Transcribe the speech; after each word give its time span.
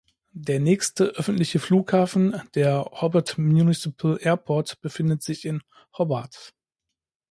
Der 0.33 0.59
nächste 0.59 1.09
öffentliche 1.09 1.59
Flughafen, 1.59 2.41
der 2.55 2.85
Hobart 2.91 3.37
Municipal 3.37 4.17
Airport, 4.19 4.81
befindet 4.81 5.21
sich 5.21 5.45
in 5.45 5.61
Hobart. 5.95 6.55